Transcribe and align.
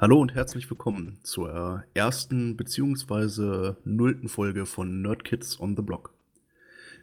Hallo 0.00 0.20
und 0.20 0.32
herzlich 0.34 0.70
willkommen 0.70 1.18
zur 1.24 1.82
ersten 1.92 2.56
beziehungsweise 2.56 3.78
nullten 3.84 4.28
Folge 4.28 4.64
von 4.64 5.02
Nerd 5.02 5.24
Kids 5.24 5.58
on 5.58 5.74
the 5.76 5.82
Block. 5.82 6.14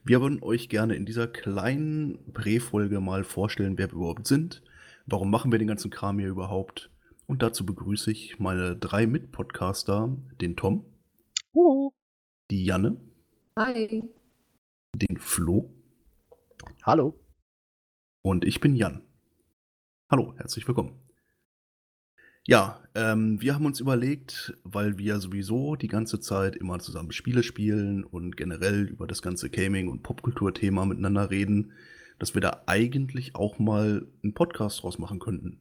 Wir 0.05 0.21
würden 0.21 0.41
euch 0.41 0.69
gerne 0.69 0.95
in 0.95 1.05
dieser 1.05 1.27
kleinen 1.27 2.31
Prä-Folge 2.31 3.01
mal 3.01 3.25
vorstellen, 3.25 3.77
wer 3.77 3.89
wir 3.89 3.95
überhaupt 3.95 4.27
sind, 4.27 4.61
warum 5.07 5.29
machen 5.29 5.51
wir 5.51 5.59
den 5.59 5.67
ganzen 5.67 5.91
Kram 5.91 6.19
hier 6.19 6.29
überhaupt. 6.29 6.89
Und 7.27 7.41
dazu 7.41 7.65
begrüße 7.65 8.11
ich 8.11 8.39
meine 8.39 8.77
drei 8.77 9.07
Mitpodcaster, 9.07 10.15
den 10.39 10.55
Tom, 10.55 10.85
Uh. 11.53 11.91
die 12.51 12.63
Janne, 12.65 12.97
Hi. 13.57 14.03
den 14.95 15.17
Flo 15.17 15.69
Hallo. 16.83 17.19
und 18.21 18.45
ich 18.45 18.61
bin 18.61 18.75
Jan. 18.75 19.01
Hallo, 20.09 20.33
herzlich 20.37 20.67
willkommen. 20.67 20.99
Ja, 22.47 22.79
ähm, 22.95 23.41
wir 23.41 23.53
haben 23.53 23.65
uns 23.65 23.79
überlegt, 23.79 24.53
weil 24.63 24.97
wir 24.97 25.19
sowieso 25.19 25.75
die 25.75 25.89
ganze 25.89 26.19
Zeit 26.19 26.55
immer 26.55 26.79
zusammen 26.79 27.11
Spiele 27.11 27.43
spielen 27.43 28.03
und 28.03 28.37
generell 28.37 28.87
über 28.87 29.05
das 29.05 29.21
ganze 29.21 29.49
Gaming- 29.49 29.89
und 29.89 30.01
Popkulturthema 30.01 30.85
miteinander 30.85 31.29
reden, 31.29 31.73
dass 32.19 32.33
wir 32.33 32.41
da 32.41 32.63
eigentlich 32.65 33.35
auch 33.35 33.59
mal 33.59 34.07
einen 34.23 34.33
Podcast 34.33 34.81
draus 34.81 34.97
machen 34.97 35.19
könnten. 35.19 35.59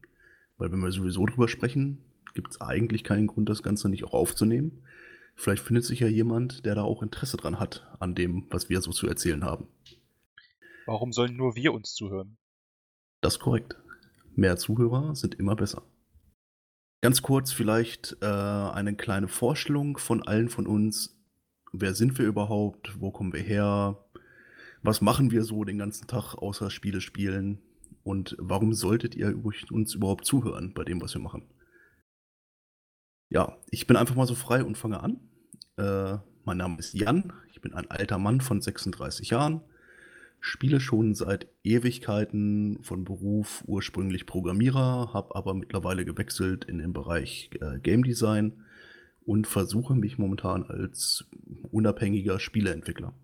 Weil 0.57 0.71
wenn 0.71 0.81
wir 0.81 0.93
sowieso 0.93 1.27
drüber 1.27 1.49
sprechen, 1.49 1.99
gibt 2.35 2.53
es 2.53 2.61
eigentlich 2.61 3.03
keinen 3.03 3.27
Grund, 3.27 3.49
das 3.49 3.65
Ganze 3.65 3.89
nicht 3.89 4.05
auch 4.05 4.15
aufzunehmen. 4.15 4.85
Vielleicht 5.35 5.65
findet 5.65 5.85
sich 5.85 6.01
ja 6.01 6.07
jemand, 6.07 6.65
der 6.65 6.77
da 6.77 6.83
auch 6.83 7.03
Interesse 7.03 7.37
dran 7.37 7.59
hat, 7.59 7.87
an 7.99 8.15
dem, 8.15 8.47
was 8.51 8.69
wir 8.69 8.81
so 8.81 8.93
zu 8.93 9.09
erzählen 9.09 9.45
haben. 9.45 9.67
Warum 10.87 11.13
sollen 11.13 11.37
nur 11.37 11.57
wir 11.57 11.75
uns 11.75 11.95
zuhören? 11.95 12.37
Das 13.21 13.35
ist 13.35 13.41
korrekt. 13.41 13.77
Mehr 14.37 14.57
Zuhörer 14.57 15.17
sind 15.17 15.35
immer 15.35 15.57
besser. 15.57 15.83
Ganz 17.05 17.21
kurz 17.21 17.53
vielleicht 17.53 18.17
äh, 18.23 18.25
eine 18.25 18.97
kleine 18.97 19.29
Vorstellung 19.29 19.99
von 19.99 20.27
allen 20.27 20.49
von 20.49 20.67
uns. 20.67 21.15
Wer 21.71 21.93
sind 21.93 22.17
wir 22.17 22.25
überhaupt? 22.25 22.99
Wo 22.99 23.11
kommen 23.11 23.35
wir 23.35 23.43
her? 23.43 24.03
Was 24.83 25.03
machen 25.03 25.31
wir 25.31 25.45
so 25.45 25.65
den 25.65 25.77
ganzen 25.77 26.07
Tag 26.07 26.35
außer 26.35 26.71
Spiele 26.71 27.03
spielen? 27.03 27.61
Und 28.05 28.37
warum 28.39 28.73
solltet 28.73 29.15
ihr 29.17 29.39
uns 29.71 29.93
überhaupt 29.93 30.25
zuhören 30.25 30.73
bei 30.73 30.83
dem, 30.83 31.03
was 31.03 31.13
wir 31.13 31.21
machen? 31.21 31.47
Ja, 33.29 33.59
ich 33.69 33.87
bin 33.87 33.99
einfach 33.99 34.15
mal 34.15 34.27
so 34.27 34.35
frei 34.35 34.65
und 34.65 34.79
fange 34.79 35.01
an. 35.01 35.21
Äh, 35.77 36.17
mein 36.47 36.57
Name 36.57 36.79
ist 36.79 36.95
Jan. 36.95 37.35
Ich 37.53 37.61
bin 37.61 37.75
ein 37.75 37.91
alter 37.91 38.17
Mann 38.17 38.41
von 38.41 38.63
36 38.63 39.29
Jahren 39.29 39.61
spiele 40.45 40.79
schon 40.79 41.15
seit 41.15 41.49
Ewigkeiten 41.63 42.79
von 42.83 43.05
Beruf 43.05 43.65
ursprünglich 43.67 44.27
Programmierer, 44.27 45.15
habe 45.15 45.35
aber 45.35 45.55
mittlerweile 45.55 46.05
gewechselt 46.05 46.67
in 46.67 46.79
den 46.79 46.93
Bereich 46.93 47.49
äh, 47.63 47.79
Game 47.79 48.05
Design 48.05 48.63
und 49.25 49.47
versuche 49.47 49.95
mich 49.95 50.19
momentan 50.19 50.65
als 50.65 51.25
unabhängiger 51.73 52.39
Spieleentwickler. 52.39 53.15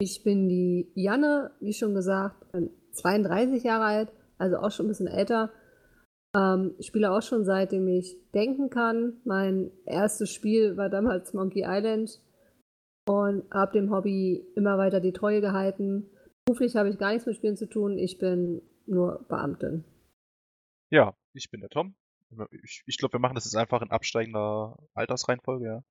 Ich 0.00 0.24
bin 0.24 0.48
die 0.48 0.90
Janne, 0.96 1.52
wie 1.60 1.72
schon 1.72 1.94
gesagt, 1.94 2.50
bin 2.50 2.70
32 2.90 3.62
Jahre 3.62 3.84
alt, 3.84 4.12
also 4.36 4.56
auch 4.56 4.72
schon 4.72 4.86
ein 4.86 4.88
bisschen 4.88 5.06
älter. 5.06 5.52
Ähm, 6.36 6.74
spiele 6.80 7.12
auch 7.12 7.22
schon 7.22 7.44
seitdem 7.44 7.86
ich 7.86 8.16
denken 8.34 8.68
kann. 8.68 9.20
Mein 9.24 9.70
erstes 9.84 10.30
Spiel 10.30 10.76
war 10.76 10.90
damals 10.90 11.34
Monkey 11.34 11.64
Island 11.64 12.20
und 13.08 13.44
habe 13.52 13.78
dem 13.78 13.92
Hobby 13.92 14.44
immer 14.56 14.76
weiter 14.76 14.98
die 14.98 15.12
Treue 15.12 15.40
gehalten. 15.40 16.10
Beruflich 16.46 16.76
habe 16.76 16.88
ich 16.88 16.98
gar 16.98 17.10
nichts 17.10 17.26
mit 17.26 17.34
Spielen 17.34 17.56
zu 17.56 17.68
tun. 17.68 17.98
Ich 17.98 18.18
bin 18.18 18.62
nur 18.86 19.26
Beamtin. 19.28 19.84
Ja, 20.90 21.16
ich 21.32 21.50
bin 21.50 21.60
der 21.60 21.70
Tom. 21.70 21.96
Ich, 22.62 22.84
ich 22.86 22.98
glaube, 22.98 23.14
wir 23.14 23.18
machen 23.20 23.34
das 23.34 23.46
jetzt 23.46 23.56
einfach 23.56 23.82
in 23.82 23.90
absteigender 23.90 24.78
Altersreihenfolge, 24.94 25.66
ja. 25.66 25.84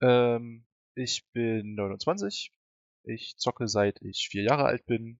Ähm, 0.00 0.64
ich 0.94 1.26
bin 1.32 1.74
29. 1.74 2.52
Ich 3.02 3.36
zocke 3.36 3.66
seit 3.66 4.00
ich 4.00 4.28
vier 4.28 4.44
Jahre 4.44 4.64
alt 4.64 4.86
bin. 4.86 5.18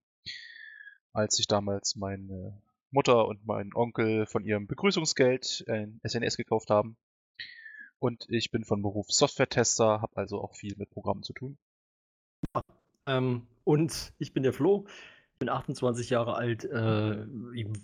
Als 1.12 1.40
ich 1.40 1.48
damals 1.48 1.96
meine 1.96 2.62
Mutter 2.92 3.26
und 3.26 3.44
mein 3.44 3.74
Onkel 3.74 4.24
von 4.26 4.44
ihrem 4.44 4.68
Begrüßungsgeld 4.68 5.64
ein 5.66 6.00
SNS 6.04 6.36
gekauft 6.36 6.70
haben. 6.70 6.96
Und 7.98 8.24
ich 8.28 8.52
bin 8.52 8.64
von 8.64 8.82
Beruf 8.82 9.10
Software-Tester, 9.10 10.00
habe 10.00 10.16
also 10.16 10.40
auch 10.40 10.54
viel 10.54 10.76
mit 10.76 10.90
Programmen 10.90 11.24
zu 11.24 11.32
tun. 11.32 11.58
Ähm, 13.06 13.48
und 13.64 14.12
ich 14.18 14.32
bin 14.32 14.42
der 14.42 14.52
Flo, 14.52 14.86
bin 15.38 15.48
28 15.48 16.10
Jahre 16.10 16.34
alt. 16.34 16.64
Äh, 16.64 17.26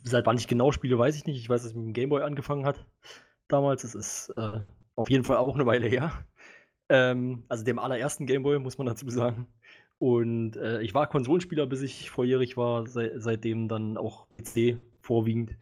seit 0.05 0.27
wann 0.27 0.39
ich 0.39 0.47
genau 0.47 0.73
spiele, 0.73 0.99
weiß 0.99 1.17
ich 1.17 1.27
nicht. 1.27 1.39
Ich 1.39 1.49
weiß, 1.49 1.63
dass 1.63 1.73
es 1.73 1.77
mit 1.77 1.87
dem 1.87 1.93
Gameboy 1.93 2.23
angefangen 2.23 2.65
hat 2.65 2.87
damals. 3.49 3.85
Es 3.85 3.95
ist 3.95 4.31
äh, 4.37 4.61
auf 4.95 5.11
jeden 5.11 5.25
Fall 5.25 5.37
auch 5.39 5.55
eine 5.55 5.67
Weile 5.67 5.89
her. 5.89 6.13
Ähm, 6.89 7.45
also 7.49 7.65
dem 7.65 7.79
allerersten 7.79 8.27
Gameboy, 8.27 8.59
muss 8.59 8.79
man 8.79 8.87
dazu 8.87 9.09
sagen. 9.11 9.47
Und 9.99 10.57
äh, 10.57 10.81
ich 10.81 10.95
war 10.95 11.09
Konsolenspieler, 11.09 11.67
bis 11.67 11.83
ich 11.83 12.11
volljährig 12.11 12.57
war, 12.57 12.87
sei, 12.87 13.13
seitdem 13.17 13.69
dann 13.69 13.97
auch 13.97 14.27
PC 14.37 14.81
vorwiegend. 15.01 15.57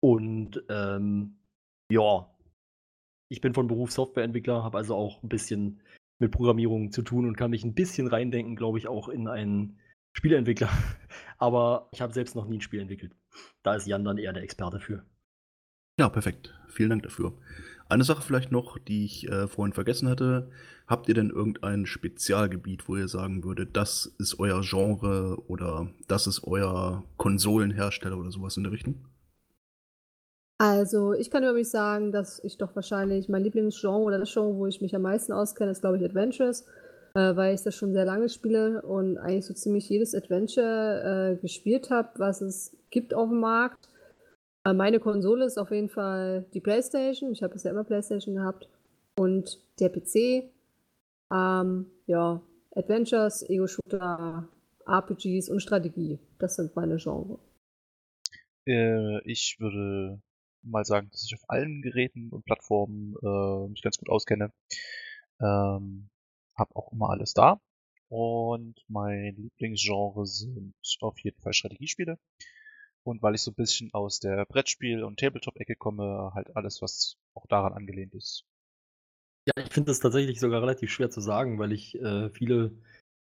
Und 0.00 0.62
ähm, 0.68 1.36
ja, 1.90 2.28
ich 3.28 3.40
bin 3.40 3.54
von 3.54 3.66
Beruf 3.66 3.90
Softwareentwickler, 3.90 4.62
habe 4.62 4.78
also 4.78 4.94
auch 4.94 5.22
ein 5.22 5.28
bisschen 5.28 5.80
mit 6.22 6.32
Programmierung 6.32 6.90
zu 6.92 7.02
tun 7.02 7.26
und 7.26 7.36
kann 7.36 7.50
mich 7.50 7.64
ein 7.64 7.74
bisschen 7.74 8.06
reindenken, 8.06 8.56
glaube 8.56 8.78
ich, 8.78 8.88
auch 8.88 9.08
in 9.08 9.28
einen 9.28 9.78
Spieleentwickler. 10.14 10.70
Aber 11.38 11.88
ich 11.92 12.00
habe 12.00 12.14
selbst 12.14 12.34
noch 12.34 12.46
nie 12.46 12.58
ein 12.58 12.62
Spiel 12.62 12.80
entwickelt. 12.80 13.14
Da 13.62 13.74
ist 13.74 13.86
Jan 13.86 14.04
dann 14.04 14.18
eher 14.18 14.32
der 14.32 14.42
Experte 14.42 14.80
für. 14.80 15.04
Ja, 15.98 16.08
perfekt. 16.08 16.54
Vielen 16.68 16.90
Dank 16.90 17.02
dafür. 17.02 17.34
Eine 17.88 18.04
Sache 18.04 18.22
vielleicht 18.22 18.50
noch, 18.50 18.78
die 18.78 19.04
ich 19.04 19.28
äh, 19.28 19.46
vorhin 19.46 19.74
vergessen 19.74 20.08
hatte. 20.08 20.50
Habt 20.86 21.08
ihr 21.08 21.14
denn 21.14 21.28
irgendein 21.28 21.84
Spezialgebiet, 21.84 22.88
wo 22.88 22.96
ihr 22.96 23.08
sagen 23.08 23.44
würdet, 23.44 23.76
das 23.76 24.06
ist 24.18 24.38
euer 24.38 24.62
Genre 24.62 25.42
oder 25.48 25.90
das 26.08 26.26
ist 26.26 26.44
euer 26.44 27.04
Konsolenhersteller 27.18 28.16
oder 28.16 28.30
sowas 28.30 28.56
in 28.56 28.62
der 28.62 28.72
Richtung? 28.72 29.11
Also, 30.58 31.12
ich 31.12 31.30
kann 31.30 31.42
über 31.42 31.54
mich 31.54 31.70
sagen, 31.70 32.12
dass 32.12 32.42
ich 32.44 32.56
doch 32.56 32.76
wahrscheinlich 32.76 33.28
mein 33.28 33.42
Lieblingsgenre 33.42 33.98
oder 33.98 34.18
das 34.18 34.32
Genre, 34.32 34.56
wo 34.56 34.66
ich 34.66 34.80
mich 34.80 34.94
am 34.94 35.02
meisten 35.02 35.32
auskenne, 35.32 35.72
ist, 35.72 35.80
glaube 35.80 35.96
ich, 35.96 36.04
Adventures, 36.04 36.66
äh, 37.14 37.34
weil 37.34 37.54
ich 37.54 37.62
das 37.62 37.74
schon 37.74 37.92
sehr 37.92 38.04
lange 38.04 38.28
spiele 38.28 38.82
und 38.82 39.18
eigentlich 39.18 39.46
so 39.46 39.54
ziemlich 39.54 39.88
jedes 39.88 40.14
Adventure 40.14 41.32
äh, 41.36 41.40
gespielt 41.40 41.90
habe, 41.90 42.10
was 42.18 42.40
es 42.40 42.76
gibt 42.90 43.12
auf 43.12 43.28
dem 43.28 43.40
Markt. 43.40 43.88
Äh, 44.64 44.72
meine 44.72 45.00
Konsole 45.00 45.44
ist 45.44 45.58
auf 45.58 45.70
jeden 45.70 45.88
Fall 45.88 46.46
die 46.54 46.60
PlayStation. 46.60 47.32
Ich 47.32 47.42
habe 47.42 47.54
bisher 47.54 47.72
immer 47.72 47.84
PlayStation 47.84 48.36
gehabt. 48.36 48.68
Und 49.18 49.58
der 49.80 49.88
PC. 49.88 50.50
Ähm, 51.32 51.86
ja, 52.06 52.42
Adventures, 52.74 53.48
Ego-Shooter, 53.48 54.48
RPGs 54.86 55.48
und 55.48 55.60
Strategie. 55.60 56.18
Das 56.38 56.56
sind 56.56 56.74
meine 56.76 56.96
Genres. 56.96 57.38
Äh, 58.66 59.20
ich 59.24 59.56
würde 59.58 60.20
mal 60.62 60.84
sagen, 60.84 61.08
dass 61.10 61.24
ich 61.24 61.34
auf 61.34 61.48
allen 61.48 61.82
Geräten 61.82 62.30
und 62.30 62.44
Plattformen 62.44 63.14
äh, 63.22 63.68
mich 63.68 63.82
ganz 63.82 63.98
gut 63.98 64.08
auskenne. 64.08 64.52
Ähm, 65.40 66.08
hab 66.54 66.74
auch 66.76 66.92
immer 66.92 67.10
alles 67.10 67.34
da. 67.34 67.60
Und 68.08 68.74
mein 68.88 69.34
Lieblingsgenre 69.36 70.26
sind 70.26 70.74
auf 71.00 71.18
jeden 71.20 71.40
Fall 71.40 71.54
Strategiespiele. 71.54 72.18
Und 73.04 73.22
weil 73.22 73.34
ich 73.34 73.42
so 73.42 73.50
ein 73.50 73.56
bisschen 73.56 73.92
aus 73.94 74.20
der 74.20 74.44
Brettspiel- 74.44 75.02
und 75.02 75.18
Tabletop-Ecke 75.18 75.76
komme, 75.76 76.30
halt 76.34 76.54
alles, 76.54 76.82
was 76.82 77.16
auch 77.34 77.46
daran 77.46 77.72
angelehnt 77.72 78.14
ist. 78.14 78.44
Ja, 79.46 79.64
ich 79.64 79.72
finde 79.72 79.90
das 79.90 79.98
tatsächlich 79.98 80.38
sogar 80.38 80.62
relativ 80.62 80.90
schwer 80.90 81.10
zu 81.10 81.20
sagen, 81.20 81.58
weil 81.58 81.72
ich 81.72 81.96
äh, 81.96 82.30
viele 82.30 82.72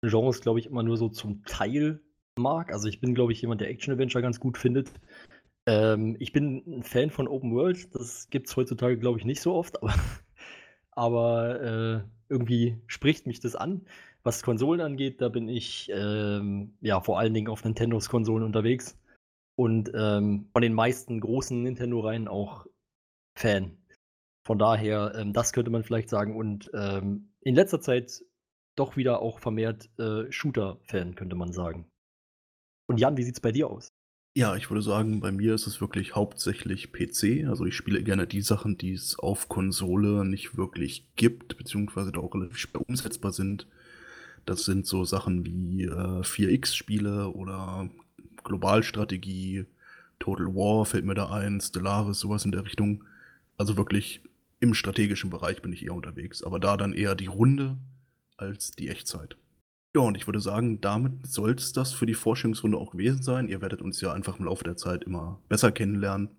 Genres, 0.02 0.40
glaube 0.40 0.60
ich, 0.60 0.66
immer 0.66 0.82
nur 0.82 0.96
so 0.96 1.08
zum 1.08 1.44
Teil 1.44 2.00
mag. 2.38 2.72
Also 2.72 2.88
ich 2.88 3.00
bin, 3.00 3.14
glaube 3.14 3.32
ich, 3.32 3.42
jemand, 3.42 3.60
der 3.60 3.68
Action-Adventure 3.68 4.22
ganz 4.22 4.40
gut 4.40 4.56
findet. 4.56 4.92
Ähm, 5.66 6.16
ich 6.20 6.32
bin 6.32 6.62
ein 6.66 6.82
Fan 6.82 7.10
von 7.10 7.28
Open 7.28 7.54
World. 7.54 7.94
Das 7.94 8.30
gibt 8.30 8.48
es 8.48 8.56
heutzutage, 8.56 8.98
glaube 8.98 9.18
ich, 9.18 9.24
nicht 9.24 9.40
so 9.40 9.54
oft, 9.54 9.82
aber, 9.82 9.94
aber 10.92 11.60
äh, 11.62 12.00
irgendwie 12.28 12.80
spricht 12.86 13.26
mich 13.26 13.40
das 13.40 13.56
an. 13.56 13.86
Was 14.22 14.42
Konsolen 14.42 14.80
angeht, 14.80 15.20
da 15.20 15.28
bin 15.28 15.48
ich 15.48 15.90
ähm, 15.94 16.76
ja 16.80 17.00
vor 17.00 17.18
allen 17.18 17.34
Dingen 17.34 17.48
auf 17.48 17.64
Nintendos 17.64 18.08
Konsolen 18.08 18.42
unterwegs 18.42 18.98
und 19.56 19.90
ähm, 19.94 20.48
von 20.52 20.62
den 20.62 20.74
meisten 20.74 21.20
großen 21.20 21.62
Nintendo-Reihen 21.62 22.28
auch 22.28 22.66
Fan. 23.36 23.78
Von 24.46 24.58
daher, 24.58 25.14
ähm, 25.16 25.32
das 25.32 25.52
könnte 25.52 25.70
man 25.70 25.84
vielleicht 25.84 26.08
sagen. 26.08 26.36
Und 26.36 26.70
ähm, 26.74 27.32
in 27.40 27.54
letzter 27.54 27.80
Zeit 27.80 28.22
doch 28.76 28.96
wieder 28.96 29.20
auch 29.22 29.38
vermehrt 29.40 29.88
äh, 29.98 30.30
Shooter-Fan, 30.30 31.14
könnte 31.14 31.36
man 31.36 31.52
sagen. 31.52 31.88
Und 32.88 32.98
Jan, 33.00 33.16
wie 33.16 33.22
sieht's 33.22 33.40
bei 33.40 33.52
dir 33.52 33.68
aus? 33.68 33.95
Ja, 34.36 34.54
ich 34.54 34.68
würde 34.68 34.82
sagen, 34.82 35.20
bei 35.20 35.32
mir 35.32 35.54
ist 35.54 35.66
es 35.66 35.80
wirklich 35.80 36.14
hauptsächlich 36.14 36.92
PC. 36.92 37.48
Also 37.48 37.64
ich 37.64 37.74
spiele 37.74 38.02
gerne 38.02 38.26
die 38.26 38.42
Sachen, 38.42 38.76
die 38.76 38.92
es 38.92 39.18
auf 39.18 39.48
Konsole 39.48 40.26
nicht 40.26 40.58
wirklich 40.58 41.06
gibt, 41.16 41.56
beziehungsweise 41.56 42.12
da 42.12 42.20
auch 42.20 42.34
relativ 42.34 42.58
schwer 42.58 42.86
umsetzbar 42.86 43.32
sind. 43.32 43.66
Das 44.44 44.66
sind 44.66 44.86
so 44.86 45.06
Sachen 45.06 45.46
wie 45.46 45.84
äh, 45.84 46.20
4X-Spiele 46.20 47.30
oder 47.30 47.88
Globalstrategie, 48.44 49.64
Total 50.18 50.48
War 50.48 50.84
fällt 50.84 51.06
mir 51.06 51.14
da 51.14 51.30
ein, 51.30 51.58
Stellaris, 51.62 52.20
sowas 52.20 52.44
in 52.44 52.52
der 52.52 52.66
Richtung. 52.66 53.04
Also 53.56 53.78
wirklich 53.78 54.20
im 54.60 54.74
strategischen 54.74 55.30
Bereich 55.30 55.62
bin 55.62 55.72
ich 55.72 55.86
eher 55.86 55.94
unterwegs, 55.94 56.42
aber 56.42 56.60
da 56.60 56.76
dann 56.76 56.92
eher 56.92 57.14
die 57.14 57.24
Runde 57.24 57.78
als 58.36 58.72
die 58.72 58.90
Echtzeit. 58.90 59.38
Ja, 59.96 60.02
und 60.02 60.14
ich 60.14 60.28
würde 60.28 60.40
sagen, 60.40 60.82
damit 60.82 61.26
soll 61.26 61.52
es 61.52 61.72
das 61.72 61.94
für 61.94 62.04
die 62.04 62.12
Vorstellungsrunde 62.12 62.76
auch 62.76 62.90
gewesen 62.90 63.22
sein. 63.22 63.48
Ihr 63.48 63.62
werdet 63.62 63.80
uns 63.80 63.98
ja 64.02 64.12
einfach 64.12 64.38
im 64.38 64.44
Laufe 64.44 64.62
der 64.62 64.76
Zeit 64.76 65.04
immer 65.04 65.40
besser 65.48 65.72
kennenlernen. 65.72 66.36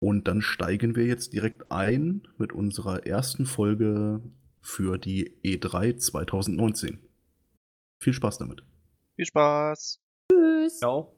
Und 0.00 0.28
dann 0.28 0.42
steigen 0.42 0.94
wir 0.94 1.06
jetzt 1.06 1.32
direkt 1.32 1.72
ein 1.72 2.28
mit 2.36 2.52
unserer 2.52 3.06
ersten 3.06 3.46
Folge 3.46 4.20
für 4.60 4.98
die 4.98 5.34
E3 5.42 5.96
2019. 5.96 6.98
Viel 8.00 8.12
Spaß 8.12 8.36
damit. 8.36 8.62
Viel 9.16 9.24
Spaß! 9.24 10.02
Tschüss. 10.30 10.78
Ciao. 10.80 11.16